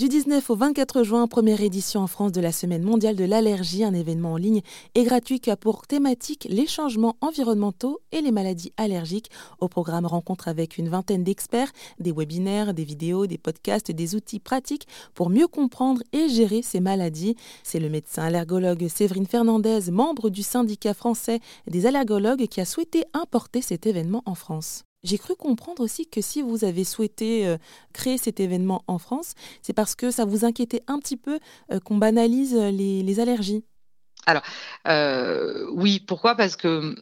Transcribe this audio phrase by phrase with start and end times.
[0.00, 3.84] Du 19 au 24 juin, première édition en France de la Semaine mondiale de l'allergie,
[3.84, 4.62] un événement en ligne
[4.94, 9.30] et gratuit qui a pour thématique les changements environnementaux et les maladies allergiques.
[9.58, 14.40] Au programme rencontre avec une vingtaine d'experts, des webinaires, des vidéos, des podcasts, des outils
[14.40, 17.36] pratiques pour mieux comprendre et gérer ces maladies.
[17.62, 23.04] C'est le médecin allergologue Séverine Fernandez, membre du syndicat français des allergologues, qui a souhaité
[23.12, 24.84] importer cet événement en France.
[25.02, 27.56] J'ai cru comprendre aussi que si vous avez souhaité euh,
[27.94, 31.38] créer cet événement en France, c'est parce que ça vous inquiétait un petit peu
[31.72, 33.64] euh, qu'on banalise les, allergies.
[34.26, 34.42] Alors,
[34.86, 36.34] euh, oui, pourquoi?
[36.34, 36.94] Parce que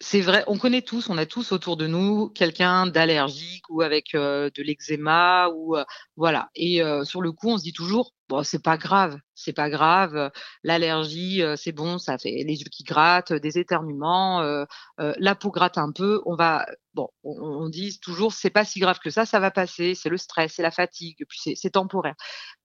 [0.00, 4.12] c'est vrai, on connaît tous, on a tous autour de nous quelqu'un d'allergique ou avec
[4.12, 5.76] de l'eczéma ou
[6.16, 6.50] voilà.
[6.54, 10.30] Et sur le coup, on se dit toujours bon, c'est pas grave, c'est pas grave.
[10.62, 14.64] L'allergie, c'est bon, ça fait les yeux qui grattent, des éternuements,
[14.98, 16.22] la peau gratte un peu.
[16.26, 19.96] On va bon, on, dit toujours c'est pas si grave que ça, ça va passer.
[19.96, 22.14] C'est le stress, c'est la fatigue, puis c'est temporaire.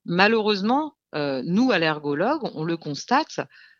[0.06, 3.40] Malheureusement, nous allergologues, on le constate.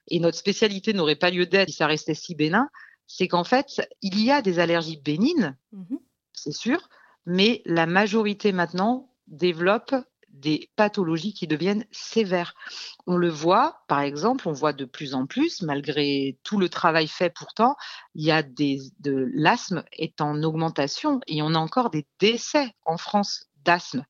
[0.10, 2.68] Et notre spécialité n'aurait pas lieu d'être si ça restait si bénin
[3.08, 5.98] c'est qu'en fait, il y a des allergies bénignes, mmh
[6.36, 6.90] c'est sûr,
[7.28, 9.94] mais la majorité maintenant développe
[10.30, 12.56] des pathologies qui deviennent sévères.
[13.06, 17.08] On le voit, par exemple, on voit de plus en plus, malgré tout le travail
[17.08, 17.76] fait pourtant,
[18.16, 22.74] il y a des, de l'asthme est en augmentation et on a encore des décès
[22.86, 24.06] en France d'asthme.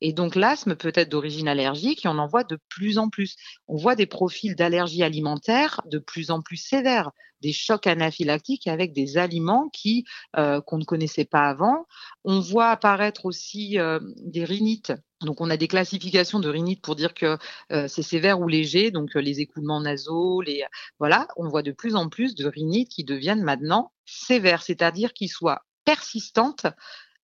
[0.00, 3.36] Et donc l'asthme peut être d'origine allergique et on en voit de plus en plus.
[3.66, 8.92] On voit des profils d'allergie alimentaire de plus en plus sévères, des chocs anaphylactiques avec
[8.92, 10.04] des aliments qui
[10.36, 11.86] euh, qu'on ne connaissait pas avant.
[12.24, 14.92] On voit apparaître aussi euh, des rhinites.
[15.20, 17.38] Donc on a des classifications de rhinites pour dire que
[17.72, 20.64] euh, c'est sévère ou léger, donc les écoulements nasaux, les
[21.00, 25.30] voilà, on voit de plus en plus de rhinites qui deviennent maintenant sévères, c'est-à-dire qu'ils
[25.30, 26.66] soient persistantes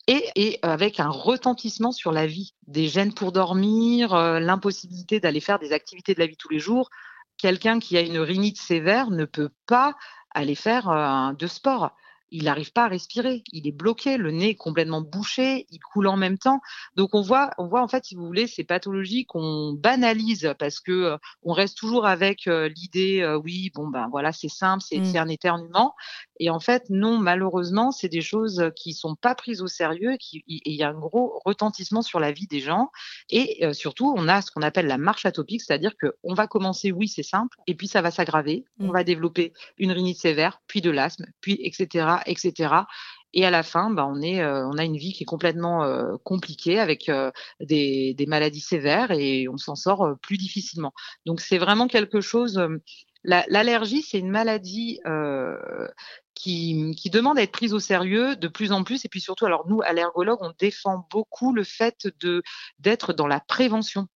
[0.06, 5.58] et, avec un retentissement sur la vie, des gènes pour dormir, euh, l'impossibilité d'aller faire
[5.58, 6.90] des activités de la vie tous les jours.
[7.38, 9.94] Quelqu'un qui a une rhinite sévère ne peut pas
[10.34, 11.92] aller faire euh, de sport
[12.34, 16.08] il n'arrive pas à respirer, il est bloqué, le nez est complètement bouché, il coule
[16.08, 16.60] en même temps.
[16.96, 20.80] Donc on voit, on voit en fait, si vous voulez, ces pathologies qu'on banalise parce
[20.80, 24.82] que euh, on reste toujours avec euh, l'idée, euh, oui, bon ben voilà, c'est simple,
[24.84, 25.16] c'est mmh.
[25.16, 25.94] un éternuement.
[26.40, 30.42] Et en fait, non, malheureusement, c'est des choses qui sont pas prises au sérieux, et
[30.48, 32.90] il y a un gros retentissement sur la vie des gens.
[33.30, 37.06] Et surtout, on a ce qu'on appelle la marche atopique, c'est-à-dire qu'on va commencer, oui,
[37.06, 38.64] c'est simple, et puis ça va s'aggraver.
[38.80, 38.92] On mmh.
[38.92, 42.84] va développer une rhinite sévère, puis de l'asthme, puis etc etc.
[43.34, 45.82] Et à la fin, bah, on, est, euh, on a une vie qui est complètement
[45.82, 50.94] euh, compliquée avec euh, des, maladies sévères et on s'en sort plus difficilement.
[51.26, 52.64] Donc c'est vraiment quelque chose.
[53.24, 55.00] L'allergie, c'est une maladie
[56.34, 59.04] qui, demande à être prise au sérieux de plus en plus.
[59.04, 62.06] Et puis surtout, alors nous, allergologues, on défend beaucoup le fait
[62.78, 64.06] d'être dans la prévention,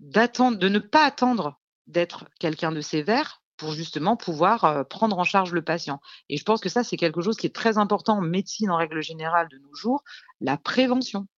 [0.00, 5.62] de ne pas attendre d'être quelqu'un de sévère pour justement pouvoir prendre en charge le
[5.62, 6.00] patient.
[6.28, 8.76] Et je pense que ça, c'est quelque chose qui est très important en médecine en
[8.76, 10.02] règle générale de nos jours,
[10.40, 11.28] la prévention.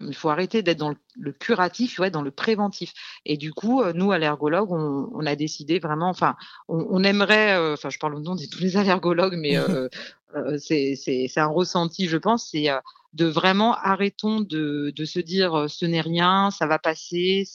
[0.00, 2.92] Il faut arrêter d'être dans le curatif, il faut être dans le préventif.
[3.24, 6.36] Et du coup, nous, allergologues, on, on a décidé vraiment, enfin,
[6.68, 9.56] on, aimerait, enfin, je parle au nom de tous les allergologues, mais
[10.58, 12.68] c'est un ressenti, je pense, c'est
[13.14, 17.48] de vraiment arrêtons de, de se dire ce n'est rien, ça va passer,